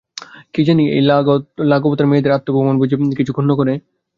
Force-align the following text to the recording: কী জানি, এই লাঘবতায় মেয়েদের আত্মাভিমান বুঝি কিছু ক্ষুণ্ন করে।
কী 0.53 0.61
জানি, 0.67 0.83
এই 0.95 1.03
লাঘবতায় 1.71 2.09
মেয়েদের 2.11 2.35
আত্মাভিমান 2.37 2.75
বুঝি 2.79 2.95
কিছু 3.19 3.31
ক্ষুণ্ন 3.33 3.51
করে। 3.59 3.73